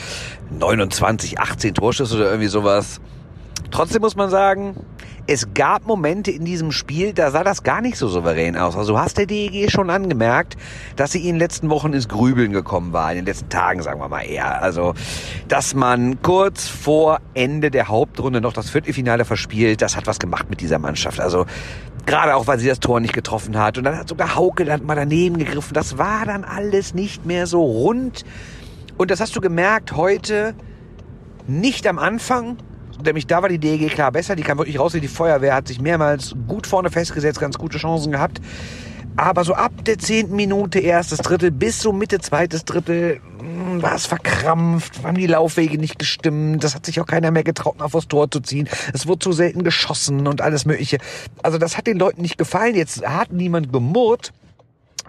29, 0.59 1.39
18 1.39 1.75
Torschüsse 1.75 2.17
oder 2.17 2.27
irgendwie 2.27 2.49
sowas. 2.49 3.01
Trotzdem 3.73 4.03
muss 4.03 4.17
man 4.17 4.29
sagen, 4.29 4.77
es 5.27 5.55
gab 5.55 5.87
Momente 5.87 6.31
in 6.31 6.45
diesem 6.45 6.73
Spiel, 6.73 7.15
da 7.15 7.31
sah 7.31 7.43
das 7.43 7.63
gar 7.63 7.81
nicht 7.81 7.97
so 7.97 8.07
souverän 8.07 8.55
aus. 8.57 8.77
Also 8.77 8.93
du 8.93 8.99
hast 8.99 9.17
der 9.17 9.25
DEG 9.25 9.71
schon 9.71 9.89
angemerkt, 9.89 10.57
dass 10.97 11.13
sie 11.13 11.21
in 11.21 11.35
den 11.35 11.39
letzten 11.39 11.71
Wochen 11.71 11.95
ins 11.95 12.07
Grübeln 12.07 12.53
gekommen 12.53 12.93
war, 12.93 13.11
in 13.11 13.17
den 13.17 13.25
letzten 13.25 13.49
Tagen, 13.49 13.83
sagen 13.83 13.99
wir 13.99 14.09
mal 14.09 14.23
eher. 14.23 14.61
Also, 14.63 14.93
dass 15.49 15.75
man 15.75 16.21
kurz 16.21 16.69
vor 16.69 17.21
Ende 17.33 17.71
der 17.71 17.89
Hauptrunde 17.89 18.43
noch 18.43 18.53
das 18.53 18.69
Viertelfinale 18.69 19.25
verspielt, 19.25 19.81
das 19.81 19.97
hat 19.97 20.07
was 20.07 20.19
gemacht 20.19 20.51
mit 20.51 20.61
dieser 20.61 20.79
Mannschaft. 20.79 21.19
Also, 21.19 21.47
gerade 22.05 22.35
auch, 22.37 22.47
weil 22.47 22.59
sie 22.59 22.69
das 22.69 22.81
Tor 22.81 23.01
nicht 23.01 23.15
getroffen 23.15 23.59
hat. 23.59 23.79
Und 23.79 23.85
dann 23.85 23.97
hat 23.97 24.09
sogar 24.09 24.35
Hauke 24.35 24.67
dann 24.67 24.85
mal 24.85 24.97
daneben 24.97 25.39
gegriffen. 25.39 25.73
Das 25.73 25.97
war 25.97 26.27
dann 26.27 26.45
alles 26.45 26.93
nicht 26.93 27.25
mehr 27.25 27.47
so 27.47 27.63
rund. 27.63 28.25
Und 28.99 29.11
das 29.11 29.21
hast 29.21 29.35
du 29.35 29.41
gemerkt 29.41 29.97
heute 29.97 30.55
nicht 31.47 31.87
am 31.87 31.99
Anfang, 31.99 32.59
nämlich 33.05 33.27
da 33.27 33.43
war 33.43 33.49
die 33.49 33.59
DEG 33.59 33.91
klar 33.91 34.13
besser. 34.13 34.37
Die 34.37 34.43
kam 34.43 34.59
wirklich 34.59 34.79
raus. 34.79 34.93
Die 34.93 35.09
Feuerwehr 35.09 35.55
hat 35.55 35.69
sich 35.69 35.81
mehrmals 35.81 36.35
gut 36.49 36.67
vorne 36.67 36.91
festgesetzt, 36.91 37.41
ganz 37.41 37.59
gute 37.59 37.79
Chancen 37.79 38.13
gehabt. 38.13 38.41
Aber 39.17 39.45
so 39.45 39.55
ab 39.55 39.73
der 39.85 39.99
zehnten 39.99 40.37
Minute, 40.37 40.79
erstes 40.79 41.19
Drittel, 41.19 41.51
bis 41.51 41.81
so 41.81 41.93
Mitte, 41.93 42.19
zweites 42.21 42.65
Drittel, 42.65 43.21
hm, 43.39 43.83
war 43.83 43.95
es 43.95 44.07
verkrampft, 44.07 45.05
haben 45.05 45.19
die 45.19 45.27
Laufwege 45.27 45.77
nicht 45.77 45.99
gestimmt, 45.99 46.65
das 46.65 46.75
hat 46.75 46.87
sich 46.87 46.99
auch 46.99 47.07
keiner 47.07 47.31
mehr 47.31 47.45
getraut, 47.45 47.79
nach 47.79 47.91
vors 47.91 48.09
Tor 48.09 48.31
zu 48.31 48.41
ziehen. 48.41 48.69
Es 48.95 49.07
wurde 49.07 49.19
zu 49.19 49.33
selten 49.33 49.65
geschossen 49.65 50.27
und 50.27 50.41
alles 50.41 50.65
Mögliche. 50.65 50.99
Also 51.43 51.59
das 51.59 51.77
hat 51.77 51.87
den 51.87 51.99
Leuten 51.99 52.23
nicht 52.23 52.39
gefallen. 52.39 52.75
Jetzt 52.75 53.07
hat 53.07 53.33
niemand 53.33 53.71
gemurrt, 53.71 54.33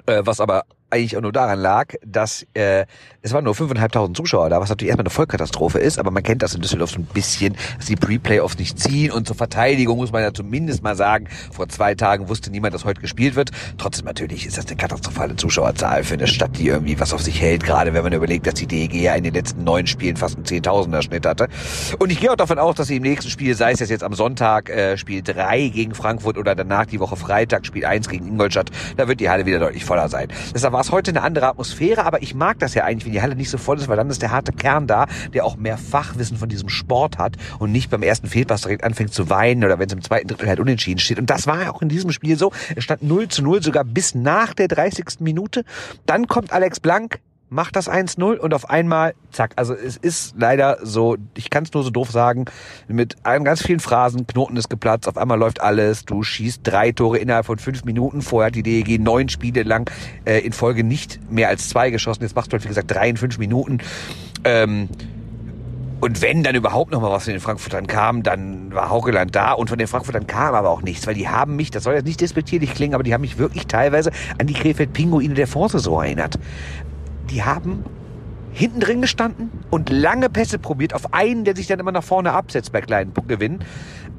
äh, 0.05 0.21
was 0.25 0.41
aber 0.41 0.63
eigentlich 0.93 1.17
auch 1.17 1.21
nur 1.21 1.31
daran 1.31 1.59
lag, 1.59 1.93
dass 2.05 2.45
äh, 2.53 2.85
es 3.21 3.33
waren 3.33 3.43
nur 3.43 3.53
5.500 3.53 4.13
Zuschauer 4.13 4.49
da, 4.49 4.61
was 4.61 4.69
natürlich 4.69 4.89
erstmal 4.89 5.05
eine 5.05 5.09
Vollkatastrophe 5.09 5.79
ist, 5.79 5.97
aber 5.97 6.11
man 6.11 6.23
kennt 6.23 6.43
das 6.43 6.53
in 6.53 6.61
Düsseldorf 6.61 6.91
so 6.91 6.99
ein 6.99 7.05
bisschen, 7.05 7.55
dass 7.77 7.87
die 7.87 7.95
Pre-Playoffs 7.95 8.57
nicht 8.57 8.79
ziehen 8.79 9.11
und 9.11 9.27
zur 9.27 9.35
Verteidigung 9.35 9.97
muss 9.97 10.11
man 10.11 10.21
ja 10.21 10.33
zumindest 10.33 10.83
mal 10.83 10.95
sagen, 10.95 11.27
vor 11.51 11.67
zwei 11.69 11.95
Tagen 11.95 12.29
wusste 12.29 12.51
niemand, 12.51 12.73
dass 12.73 12.85
heute 12.85 13.01
gespielt 13.01 13.35
wird. 13.35 13.51
Trotzdem 13.77 14.05
natürlich 14.05 14.45
ist 14.45 14.57
das 14.57 14.67
eine 14.67 14.75
katastrophale 14.75 15.35
Zuschauerzahl 15.35 16.03
für 16.03 16.13
eine 16.13 16.27
Stadt, 16.27 16.57
die 16.57 16.67
irgendwie 16.67 16.99
was 16.99 17.13
auf 17.13 17.21
sich 17.21 17.41
hält, 17.41 17.63
gerade 17.63 17.93
wenn 17.93 18.03
man 18.03 18.13
überlegt, 18.13 18.45
dass 18.45 18.53
die 18.55 18.67
DEG 18.67 18.93
ja 18.93 19.15
in 19.15 19.23
den 19.23 19.33
letzten 19.33 19.63
neun 19.63 19.87
Spielen 19.87 20.15
fast 20.15 20.35
einen 20.35 20.45
Zehntausender 20.45 21.01
Schnitt 21.01 21.25
hatte. 21.25 21.47
Und 21.99 22.11
ich 22.11 22.19
gehe 22.19 22.31
auch 22.31 22.35
davon 22.35 22.59
aus, 22.59 22.75
dass 22.75 22.87
sie 22.87 22.97
im 22.97 23.03
nächsten 23.03 23.31
Spiel, 23.31 23.55
sei 23.55 23.71
es 23.71 23.79
jetzt 23.79 24.03
am 24.03 24.13
Sonntag, 24.13 24.69
äh, 24.69 24.97
Spiel 24.97 25.23
drei 25.23 25.69
gegen 25.69 25.95
Frankfurt 25.95 26.37
oder 26.37 26.55
danach 26.55 26.85
die 26.85 26.99
Woche 26.99 27.15
Freitag, 27.15 27.65
Spiel 27.65 27.85
eins 27.85 28.07
gegen 28.07 28.27
Ingolstadt, 28.27 28.69
da 28.97 29.07
wird 29.07 29.19
die 29.19 29.29
Halle 29.29 29.45
wieder 29.45 29.59
deutlich 29.59 29.85
voller 29.85 30.07
sein. 30.07 30.27
Deshalb 30.53 30.73
war 30.73 30.82
es 30.83 30.91
heute 30.91 31.11
eine 31.11 31.21
andere 31.21 31.47
Atmosphäre, 31.47 32.05
aber 32.05 32.21
ich 32.21 32.35
mag 32.35 32.59
das 32.59 32.73
ja 32.73 32.83
eigentlich, 32.83 33.05
wenn 33.05 33.13
die 33.13 33.21
Halle 33.21 33.35
nicht 33.35 33.49
so 33.49 33.57
voll 33.57 33.77
ist, 33.77 33.87
weil 33.87 33.97
dann 33.97 34.09
ist 34.09 34.21
der 34.21 34.31
harte 34.31 34.51
Kern 34.51 34.87
da, 34.87 35.07
der 35.33 35.45
auch 35.45 35.55
mehr 35.55 35.77
Fachwissen 35.77 36.37
von 36.37 36.49
diesem 36.49 36.69
Sport 36.69 37.17
hat 37.17 37.37
und 37.59 37.71
nicht 37.71 37.89
beim 37.89 38.03
ersten 38.03 38.27
Fehlpass 38.27 38.61
direkt 38.61 38.83
anfängt 38.83 39.13
zu 39.13 39.29
weinen 39.29 39.63
oder 39.63 39.79
wenn 39.79 39.87
es 39.87 39.93
im 39.93 40.01
zweiten 40.01 40.27
Drittel 40.27 40.47
halt 40.47 40.59
unentschieden 40.59 40.99
steht. 40.99 41.19
Und 41.19 41.29
das 41.29 41.47
war 41.47 41.73
auch 41.73 41.81
in 41.81 41.89
diesem 41.89 42.11
Spiel 42.11 42.37
so. 42.37 42.51
Es 42.75 42.83
stand 42.83 43.03
0 43.03 43.27
zu 43.29 43.43
0 43.43 43.63
sogar 43.63 43.83
bis 43.83 44.15
nach 44.15 44.53
der 44.53 44.67
30. 44.67 45.19
Minute. 45.19 45.63
Dann 46.05 46.27
kommt 46.27 46.51
Alex 46.51 46.79
Blank, 46.79 47.19
macht 47.53 47.75
das 47.75 47.89
1-0 47.89 48.37
und 48.37 48.53
auf 48.53 48.69
einmal, 48.69 49.13
zack. 49.31 49.53
Also 49.55 49.73
es 49.75 49.95
ist 49.95 50.33
leider 50.37 50.79
so, 50.81 51.17
ich 51.37 51.49
kann 51.49 51.63
es 51.63 51.71
nur 51.71 51.83
so 51.83 51.91
doof 51.91 52.09
sagen, 52.09 52.45
mit 52.87 53.15
ganz 53.23 53.61
vielen 53.61 53.79
Phrasen, 53.79 54.25
Knoten 54.25 54.57
ist 54.57 54.69
geplatzt, 54.69 55.07
auf 55.07 55.17
einmal 55.17 55.37
läuft 55.37 55.61
alles, 55.61 56.03
du 56.03 56.23
schießt 56.23 56.61
drei 56.63 56.91
Tore 56.91 57.19
innerhalb 57.19 57.45
von 57.45 57.59
fünf 57.59 57.85
Minuten, 57.85 58.21
vorher 58.21 58.47
hat 58.47 58.55
die 58.55 58.63
DEG 58.63 58.99
neun 58.99 59.29
Spiele 59.29 59.63
lang 59.63 59.89
äh, 60.25 60.39
in 60.39 60.51
Folge 60.51 60.83
nicht 60.83 61.19
mehr 61.31 61.49
als 61.49 61.69
zwei 61.69 61.91
geschossen, 61.91 62.23
jetzt 62.23 62.35
machst 62.35 62.51
du 62.51 62.53
halt 62.53 62.63
wie 62.63 62.69
gesagt 62.69 62.89
drei 62.89 63.09
in 63.09 63.17
fünf 63.17 63.37
Minuten. 63.37 63.77
Ähm, 64.43 64.89
und 66.01 66.21
wenn 66.21 66.43
dann 66.43 66.55
überhaupt 66.55 66.91
noch 66.91 66.99
mal 66.99 67.11
was 67.11 67.25
von 67.25 67.33
den 67.33 67.39
Frankfurtern 67.39 67.87
kam, 67.87 68.23
dann 68.23 68.73
war 68.73 68.89
Haukeland 68.89 69.33
da 69.35 69.53
und 69.53 69.69
von 69.69 69.77
den 69.77 69.87
Frankfurtern 69.87 70.27
kam 70.27 70.53
aber 70.53 70.69
auch 70.69 70.81
nichts, 70.81 71.07
weil 71.07 71.13
die 71.13 71.29
haben 71.29 71.55
mich, 71.55 71.71
das 71.71 71.83
soll 71.83 71.93
jetzt 71.93 72.05
nicht 72.05 72.19
despektierlich 72.19 72.73
klingen, 72.73 72.93
aber 72.93 73.03
die 73.03 73.13
haben 73.13 73.21
mich 73.21 73.37
wirklich 73.37 73.67
teilweise 73.67 74.11
an 74.37 74.47
die 74.47 74.53
Krefeld-Pinguine 74.53 75.35
der 75.35 75.47
Vorsaison 75.47 76.03
erinnert 76.03 76.39
die 77.29 77.43
haben 77.43 77.83
hinten 78.53 78.79
drin 78.79 79.01
gestanden 79.01 79.49
und 79.71 79.89
lange 79.89 80.29
Pässe 80.29 80.59
probiert 80.59 80.93
auf 80.93 81.13
einen, 81.13 81.43
der 81.43 81.55
sich 81.55 81.67
dann 81.67 81.79
immer 81.79 81.91
nach 81.91 82.03
vorne 82.03 82.33
absetzt 82.33 82.71
bei 82.71 82.81
kleinen 82.81 83.11
Gewinnen. 83.27 83.59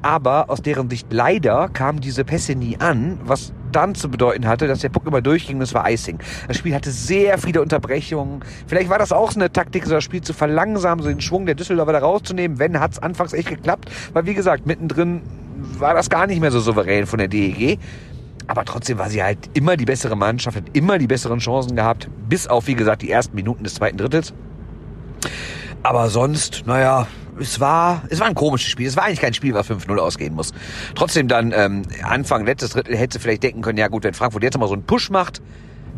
Aber 0.01 0.49
aus 0.49 0.61
deren 0.61 0.89
Sicht 0.89 1.07
leider 1.11 1.69
kamen 1.69 2.01
diese 2.01 2.25
Pässe 2.25 2.53
nie 2.53 2.77
an, 2.77 3.17
was 3.23 3.53
dann 3.71 3.95
zu 3.95 4.09
bedeuten 4.09 4.47
hatte, 4.47 4.67
dass 4.67 4.79
der 4.79 4.89
Puck 4.89 5.07
immer 5.07 5.21
durchging 5.21 5.57
und 5.57 5.63
es 5.63 5.73
war 5.73 5.89
Icing. 5.89 6.19
Das 6.47 6.57
Spiel 6.57 6.75
hatte 6.75 6.91
sehr 6.91 7.37
viele 7.37 7.61
Unterbrechungen. 7.61 8.41
Vielleicht 8.67 8.89
war 8.89 8.99
das 8.99 9.11
auch 9.11 9.31
so 9.31 9.39
eine 9.39 9.51
Taktik, 9.51 9.85
so 9.85 9.95
das 9.95 10.03
Spiel 10.03 10.21
zu 10.21 10.33
verlangsamen, 10.33 11.03
so 11.03 11.09
den 11.09 11.21
Schwung 11.21 11.45
der 11.45 11.55
Düsseldorfer 11.55 11.93
da 11.93 11.99
rauszunehmen. 11.99 12.59
Wenn, 12.59 12.79
hat 12.79 12.91
es 12.91 12.99
anfangs 12.99 13.33
echt 13.33 13.49
geklappt. 13.49 13.89
Weil 14.13 14.25
wie 14.25 14.33
gesagt, 14.33 14.65
mittendrin 14.65 15.21
war 15.79 15.93
das 15.93 16.09
gar 16.09 16.27
nicht 16.27 16.39
mehr 16.39 16.51
so 16.51 16.59
souverän 16.59 17.05
von 17.05 17.19
der 17.19 17.27
DEG. 17.27 17.79
Aber 18.47 18.65
trotzdem 18.65 18.97
war 18.97 19.09
sie 19.09 19.23
halt 19.23 19.49
immer 19.53 19.77
die 19.77 19.85
bessere 19.85 20.15
Mannschaft, 20.15 20.57
hat 20.57 20.65
immer 20.73 20.97
die 20.97 21.07
besseren 21.07 21.39
Chancen 21.39 21.75
gehabt, 21.75 22.09
bis 22.29 22.47
auf, 22.47 22.67
wie 22.67 22.75
gesagt, 22.75 23.01
die 23.01 23.09
ersten 23.09 23.35
Minuten 23.35 23.63
des 23.63 23.75
zweiten 23.75 23.97
Drittels. 23.97 24.33
Aber 25.83 26.09
sonst, 26.09 26.63
naja, 26.65 27.07
es 27.39 27.59
war, 27.59 28.03
es 28.09 28.19
war 28.19 28.27
ein 28.27 28.35
komisches 28.35 28.69
Spiel. 28.69 28.87
Es 28.87 28.95
war 28.95 29.03
eigentlich 29.03 29.21
kein 29.21 29.33
Spiel, 29.33 29.53
was 29.53 29.69
5-0 29.69 29.97
ausgehen 29.97 30.33
muss. 30.33 30.53
Trotzdem 30.95 31.27
dann 31.27 31.53
ähm, 31.55 31.83
Anfang 32.03 32.45
letztes 32.45 32.71
Drittel 32.71 32.95
hätte 32.95 33.19
vielleicht 33.19 33.43
denken 33.43 33.61
können, 33.61 33.77
ja 33.77 33.87
gut, 33.87 34.03
wenn 34.03 34.13
Frankfurt 34.13 34.43
jetzt 34.43 34.57
mal 34.57 34.67
so 34.67 34.73
einen 34.73 34.83
Push 34.83 35.09
macht, 35.09 35.41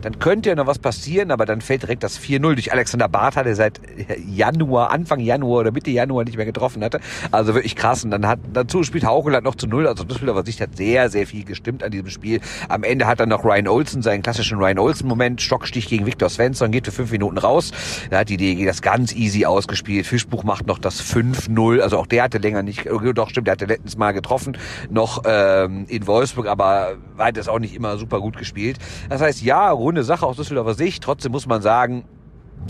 dann 0.02 0.20
könnte 0.20 0.50
ja 0.50 0.56
noch 0.56 0.68
was 0.68 0.80
passieren, 0.80 1.32
aber 1.32 1.46
dann 1.46 1.62
fällt 1.62 1.84
direkt 1.84 2.04
das 2.04 2.20
4-0 2.20 2.40
durch 2.40 2.72
Alexander 2.72 3.08
Bartha, 3.08 3.44
der 3.44 3.56
seit 3.56 3.80
Januar, 4.26 4.92
Anfang 4.92 5.20
Januar 5.20 5.62
oder 5.62 5.72
Mitte 5.72 5.92
Januar 5.92 6.24
nicht 6.24 6.38
mehr 6.38 6.46
getroffen 6.46 6.84
hatte. 6.84 7.00
Also 7.32 7.54
wirklich 7.54 7.76
krass. 7.76 8.04
Und 8.04 8.12
dann 8.12 8.28
hat 8.28 8.40
dazu 8.54 8.84
spielt 8.84 9.06
Haukeland 9.06 9.44
noch 9.44 9.56
zu 9.56 9.68
Null. 9.68 9.88
Also 9.88 10.04
das 10.04 10.18
Spiel 10.18 10.30
aber 10.30 10.46
Sicht 10.46 10.62
hat 10.62 10.76
sehr, 10.78 11.10
sehr 11.10 11.26
viel 11.26 11.44
gestimmt 11.44 11.84
an 11.84 11.92
diesem 11.92 12.10
Spiel. 12.10 12.42
Am 12.70 12.84
Ende 12.84 13.08
hat 13.08 13.20
dann 13.20 13.30
noch 13.30 13.44
Ryan 13.44 13.68
Olsen 13.68 14.02
seinen 14.02 14.22
klassischen 14.22 14.58
Ryan 14.58 14.80
Olsen-Moment, 14.80 15.42
Stockstich 15.42 15.88
gegen 15.88 16.06
Viktor 16.06 16.30
Svensson, 16.30 16.72
geht 16.72 16.86
für 16.86 16.92
fünf 16.92 17.12
Minuten 17.12 17.38
raus. 17.38 17.72
Da 18.10 18.20
hat 18.20 18.30
die 18.30 18.38
DG 18.38 18.66
das 18.66 18.82
ganz 18.82 19.14
easy 19.14 19.46
ausgespielt. 19.46 20.06
Fischbuch 20.06 20.44
macht 20.44 20.68
noch 20.68 20.80
das 20.80 21.02
5-0. 21.02 21.80
Also 21.80 21.98
auch 21.98 22.08
der 22.08 22.24
hatte 22.24 22.38
länger 22.38 22.64
nicht, 22.64 22.86
äh, 22.86 23.14
doch 23.14 23.30
stimmt, 23.30 23.48
der 23.48 23.54
hatte 23.54 23.66
letztens 23.66 23.98
mal 23.98 24.12
getroffen, 24.12 24.58
noch 24.90 25.24
ähm, 25.26 25.86
in 25.88 26.08
Wolfsburg, 26.08 26.48
aber 26.48 26.98
hat 27.18 27.38
das 27.38 27.48
auch 27.48 27.60
nicht 27.60 27.76
immer 27.76 27.98
super 27.98 28.20
gut 28.20 28.38
gespielt. 28.38 28.78
Das 29.10 29.22
heißt, 29.22 29.42
ja, 29.42 29.72
runde 29.88 30.04
Sache 30.04 30.26
aus 30.26 30.36
Düsseldorfer 30.36 30.74
Sicht. 30.74 31.02
Trotzdem 31.02 31.32
muss 31.32 31.48
man 31.48 31.62
sagen, 31.62 32.04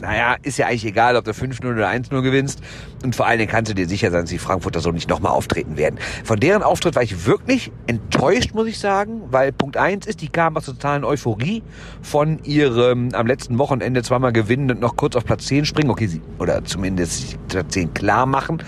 naja, 0.02 0.36
ist 0.44 0.58
ja 0.58 0.68
eigentlich 0.68 0.86
egal, 0.86 1.16
ob 1.16 1.26
du 1.26 1.32
5-0 1.32 1.66
oder 1.74 1.90
1-0 1.90 2.22
gewinnst. 2.22 2.62
Und 3.04 3.16
vor 3.16 3.26
allen 3.26 3.40
Dingen 3.40 3.50
kannst 3.50 3.72
du 3.72 3.76
dir 3.76 3.88
sicher 3.88 4.12
sein, 4.12 4.22
dass 4.22 4.30
die 4.30 4.38
Frankfurter 4.38 4.80
so 4.80 4.92
nicht 4.92 5.10
nochmal 5.10 5.32
auftreten 5.32 5.78
werden. 5.78 5.98
Von 6.24 6.40
deren 6.40 6.62
Auftritt 6.62 6.96
war 6.96 7.02
ich 7.02 7.26
wirklich 7.26 7.72
enttäuscht, 7.88 8.54
muss 8.54 8.68
ich 8.68 8.78
sagen, 8.78 9.24
weil 9.32 9.52
Punkt 9.52 9.78
1 9.78 10.06
ist, 10.06 10.22
die 10.22 10.28
kamen 10.28 10.56
aus 10.58 10.66
totalen 10.66 11.04
Euphorie 11.04 11.64
von 12.04 12.44
ihrem 12.44 13.10
am 13.14 13.26
letzten 13.26 13.58
Wochenende 13.58 14.04
zweimal 14.04 14.34
gewinnen 14.34 14.70
und 14.70 14.80
noch 14.80 14.96
kurz 14.96 15.16
auf 15.16 15.26
Platz 15.26 15.48
10 15.48 15.66
springen. 15.66 15.90
Okay, 15.90 16.06
sie, 16.06 16.22
oder 16.38 16.64
zumindest 16.64 17.40
Platz 17.48 17.74
10 17.74 17.96
klar 17.96 18.28
machen. 18.28 18.62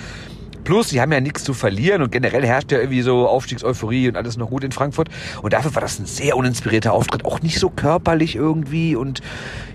Plus, 0.64 0.90
sie 0.90 1.02
haben 1.02 1.12
ja 1.12 1.20
nichts 1.20 1.44
zu 1.44 1.54
verlieren 1.54 2.02
und 2.02 2.12
generell 2.12 2.46
herrscht 2.46 2.72
ja 2.72 2.80
irgendwie 2.80 3.02
so 3.02 3.28
Aufstiegseuphorie 3.28 4.10
und 4.10 4.18
alles 4.18 4.38
noch 4.38 4.50
gut 4.50 4.64
in 4.64 4.72
Frankfurt. 4.72 5.10
Und 5.42 5.54
dafür 5.54 5.74
war 5.76 5.82
das 5.82 6.00
ein 6.00 6.06
sehr 6.06 6.38
uninspirierter 6.38 6.94
Auftritt, 6.94 7.26
auch 7.26 7.42
nicht 7.42 7.60
so 7.60 7.70
körperlich 7.70 8.36
irgendwie. 8.36 8.96
Und 8.96 9.22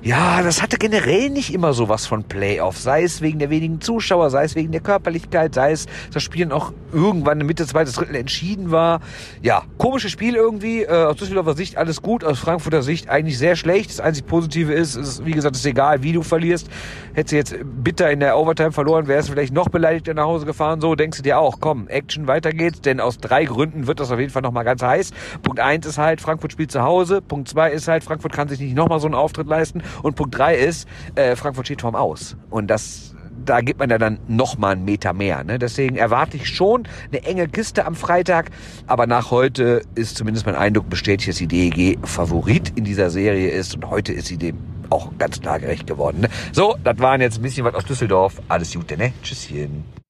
ja, 0.03 0.43
das 0.43 0.62
hatte 0.62 0.76
generell 0.76 1.31
nicht 1.31 1.53
immer 1.53 1.73
so 1.73 1.88
was 1.88 2.07
von 2.07 2.25
Playoff. 2.25 2.79
Sei 2.79 3.03
es 3.03 3.23
wegen 3.23 3.38
der 3.38 3.50
wenigen 3.50 3.81
Zuschauer, 3.81 4.31
sei 4.31 4.45
es 4.45 4.55
wegen 4.55 4.71
der 4.71 4.83
Körperlichkeit, 4.83 5.55
sei 5.55 5.73
es 5.73 5.87
das 6.12 6.23
Spiel 6.23 6.53
auch 6.53 6.73
irgendwann 6.93 7.41
in 7.41 7.47
Mitte 7.47 7.67
zweites 7.67 7.95
Drittel 7.95 8.17
entschieden 8.17 8.71
war. 8.71 9.00
Ja, 9.43 9.62
komisches 9.79 10.12
Spiel 10.12 10.35
irgendwie. 10.35 10.83
Äh, 10.83 11.05
aus 11.05 11.17
Düsseldorfer 11.17 11.55
Sicht 11.55 11.76
alles 11.76 12.03
gut, 12.03 12.23
aus 12.23 12.38
Frankfurter 12.38 12.83
Sicht 12.83 13.09
eigentlich 13.09 13.38
sehr 13.38 13.57
schlecht. 13.57 13.91
Das 13.91 14.00
einzig 14.00 14.26
Positive 14.26 14.73
ist, 14.73 14.95
ist 14.95 15.25
wie 15.25 15.33
gesagt, 15.33 15.57
ist 15.57 15.67
egal, 15.67 16.03
wie 16.03 16.12
du 16.12 16.23
verlierst. 16.23 16.69
Hättest 17.14 17.33
du 17.33 17.37
jetzt 17.37 17.57
bitter 17.83 18.11
in 18.11 18.21
der 18.21 18.37
Overtime 18.37 18.73
verloren, 18.73 19.07
wärst 19.07 19.29
du 19.29 19.33
vielleicht 19.33 19.55
noch 19.55 19.69
beleidigt 19.69 20.14
nach 20.14 20.25
Hause 20.25 20.47
gefahren 20.47 20.74
so, 20.81 20.95
denkst 20.95 21.19
du 21.19 21.23
dir 21.23 21.38
auch, 21.38 21.61
komm, 21.61 21.88
Action, 21.88 22.26
weiter 22.26 22.52
geht's, 22.52 22.81
denn 22.81 23.00
aus 23.00 23.19
drei 23.19 23.45
Gründen 23.45 23.87
wird 23.87 24.00
das 24.00 24.11
auf 24.11 24.19
jeden 24.19 24.31
Fall 24.31 24.43
nochmal 24.43 24.64
ganz 24.64 24.83
heiß. 24.83 25.11
Punkt 25.43 25.61
eins 25.61 25.87
ist 25.87 25.99
halt, 25.99 26.21
Frankfurt 26.21 26.52
spielt 26.52 26.73
zu 26.73 26.83
Hause. 26.83 27.23
Punkt 27.23 27.49
zwei 27.49 27.71
ist 27.71 27.88
halt, 27.88 28.04
Frankfurt 28.04 28.33
kann 28.33 28.49
sich 28.49 28.61
nicht 28.61 28.75
nochmal 28.75 29.00
so 29.00 29.07
einen 29.07 29.14
Auftritt 29.14 29.47
leisten. 29.47 29.83
Und 30.02 30.16
Punkt 30.16 30.37
drei 30.37 30.57
ist, 30.57 30.88
äh, 31.14 31.37
Frankfurt 31.37 31.66
steht 31.66 31.81
vorm 31.81 31.95
Aus. 31.95 32.37
Und 32.50 32.69
das, 32.69 33.14
da 33.45 33.61
gibt 33.61 33.81
man 33.81 33.90
ja 33.90 33.99
dann 33.99 34.19
nochmal 34.28 34.73
einen 34.73 34.85
Meter 34.85 35.12
mehr. 35.12 35.45
Ne? 35.45 35.59
Deswegen 35.59 35.97
erwarte 35.97 36.37
ich 36.37 36.49
schon 36.49 36.85
eine 37.12 37.25
enge 37.25 37.49
Kiste 37.49 37.87
am 37.87 37.95
Freitag. 37.95 38.50
Aber 38.87 39.07
nach 39.07 39.31
heute 39.31 39.83
ist 39.95 40.16
zumindest 40.16 40.47
mein 40.47 40.57
Eindruck 40.57 40.88
bestätigt, 40.88 41.28
dass 41.28 41.37
die 41.37 41.49
DEG 41.49 41.99
Favorit 42.07 42.73
in 42.76 42.85
dieser 42.85 43.11
Serie 43.11 43.50
ist. 43.50 43.75
Und 43.75 43.90
heute 43.90 44.12
ist 44.12 44.26
sie 44.26 44.37
dem 44.37 44.59
auch 44.90 45.11
ganz 45.19 45.40
klar 45.40 45.59
gerecht 45.59 45.87
geworden. 45.87 46.21
Ne? 46.21 46.28
So, 46.52 46.76
das 46.85 46.99
waren 46.99 47.21
jetzt 47.21 47.38
ein 47.38 47.43
bisschen 47.43 47.64
was 47.64 47.75
aus 47.75 47.85
Düsseldorf. 47.85 48.40
Alles 48.49 48.73
Gute, 48.73 48.97
ne? 48.97 49.12
Tschüsschen. 49.23 50.03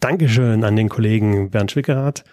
Dankeschön 0.00 0.62
an 0.62 0.76
den 0.76 0.88
Kollegen 0.88 1.50
Bernd 1.50 1.72
Schwickerath. 1.72 2.24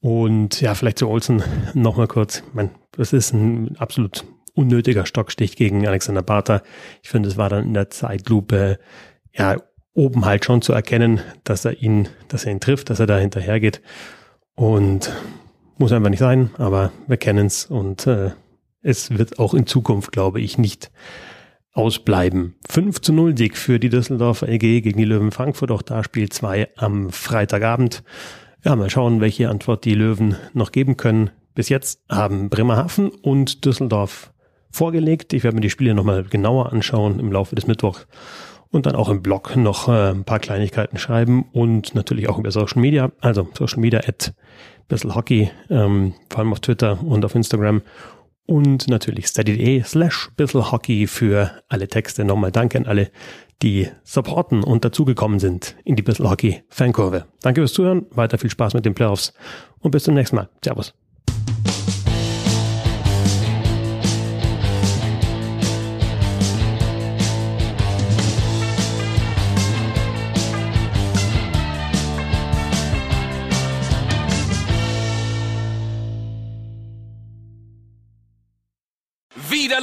Und 0.00 0.60
ja, 0.60 0.74
vielleicht 0.74 0.98
zu 0.98 1.08
Olsen 1.08 1.42
nochmal 1.74 2.08
kurz. 2.08 2.42
Ich 2.48 2.54
meine, 2.54 2.70
das 2.92 3.12
ist 3.12 3.32
ein 3.32 3.76
absolut 3.76 4.24
unnötiger 4.54 5.06
Stockstich 5.06 5.56
gegen 5.56 5.86
Alexander 5.86 6.22
Barter. 6.22 6.62
Ich 7.02 7.10
finde, 7.10 7.28
es 7.28 7.36
war 7.36 7.48
dann 7.48 7.64
in 7.64 7.74
der 7.74 7.90
Zeitlupe 7.90 8.78
ja 9.32 9.56
oben 9.94 10.24
halt 10.24 10.44
schon 10.44 10.62
zu 10.62 10.72
erkennen, 10.72 11.20
dass 11.44 11.64
er 11.64 11.82
ihn, 11.82 12.08
dass 12.28 12.44
er 12.44 12.52
ihn 12.52 12.60
trifft, 12.60 12.90
dass 12.90 13.00
er 13.00 13.06
da 13.06 13.18
hinterher 13.18 13.60
geht. 13.60 13.82
Und 14.54 15.12
muss 15.78 15.92
einfach 15.92 16.10
nicht 16.10 16.18
sein, 16.18 16.50
aber 16.58 16.92
wir 17.06 17.16
kennen 17.16 17.46
es 17.46 17.66
und 17.66 18.06
äh, 18.06 18.30
es 18.82 19.16
wird 19.16 19.38
auch 19.38 19.54
in 19.54 19.66
Zukunft, 19.66 20.12
glaube 20.12 20.40
ich, 20.40 20.58
nicht 20.58 20.90
ausbleiben. 21.72 22.54
5 22.68 23.00
zu 23.00 23.12
0 23.12 23.36
Sieg 23.36 23.56
für 23.56 23.78
die 23.78 23.88
Düsseldorfer 23.88 24.48
EG 24.48 24.80
gegen 24.80 24.98
die 24.98 25.04
Löwen 25.04 25.30
Frankfurt. 25.30 25.70
Auch 25.70 25.82
da 25.82 26.04
Spiel 26.04 26.28
2 26.28 26.68
am 26.76 27.10
Freitagabend. 27.10 28.02
Ja, 28.64 28.76
mal 28.76 28.90
schauen, 28.90 29.20
welche 29.20 29.48
Antwort 29.48 29.84
die 29.84 29.94
Löwen 29.94 30.36
noch 30.52 30.72
geben 30.72 30.96
können. 30.96 31.30
Bis 31.54 31.68
jetzt 31.68 32.00
haben 32.08 32.48
Bremerhaven 32.48 33.08
und 33.10 33.64
Düsseldorf 33.64 34.32
vorgelegt. 34.70 35.32
Ich 35.32 35.44
werde 35.44 35.56
mir 35.56 35.60
die 35.60 35.70
Spiele 35.70 35.94
nochmal 35.94 36.24
genauer 36.24 36.72
anschauen 36.72 37.20
im 37.20 37.32
Laufe 37.32 37.54
des 37.54 37.66
Mittwochs 37.66 38.06
und 38.70 38.86
dann 38.86 38.96
auch 38.96 39.08
im 39.08 39.22
Blog 39.22 39.54
noch 39.54 39.88
äh, 39.88 40.10
ein 40.10 40.24
paar 40.24 40.40
Kleinigkeiten 40.40 40.98
schreiben 40.98 41.44
und 41.52 41.94
natürlich 41.94 42.28
auch 42.28 42.38
über 42.38 42.50
Social 42.50 42.80
Media, 42.80 43.12
also 43.20 43.48
Social 43.56 43.80
Media 43.80 44.00
at 44.00 44.32
Bissl 44.88 45.14
Hockey, 45.14 45.50
ähm, 45.70 46.14
vor 46.30 46.40
allem 46.40 46.52
auf 46.52 46.60
Twitter 46.60 46.98
und 47.02 47.24
auf 47.24 47.34
Instagram 47.34 47.82
und 48.52 48.86
natürlich 48.88 49.28
steady.de 49.28 49.82
slash 49.82 50.30
Hockey 50.38 51.06
für 51.06 51.62
alle 51.68 51.88
Texte. 51.88 52.22
Nochmal 52.22 52.52
danke 52.52 52.76
an 52.76 52.86
alle, 52.86 53.10
die 53.62 53.88
supporten 54.04 54.62
und 54.62 54.84
dazugekommen 54.84 55.38
sind 55.38 55.74
in 55.84 55.96
die 55.96 56.02
Bissl 56.02 56.28
Hockey 56.28 56.62
Fankurve. 56.68 57.24
Danke 57.40 57.62
fürs 57.62 57.72
Zuhören, 57.72 58.04
weiter 58.10 58.36
viel 58.36 58.50
Spaß 58.50 58.74
mit 58.74 58.84
den 58.84 58.94
Playoffs 58.94 59.32
und 59.80 59.92
bis 59.92 60.04
zum 60.04 60.12
nächsten 60.14 60.36
Mal. 60.36 60.50
Servus. 60.62 60.92